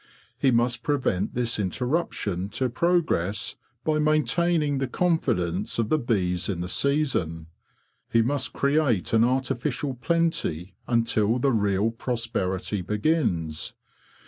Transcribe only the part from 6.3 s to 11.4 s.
in the season. He must create an artificial plenty until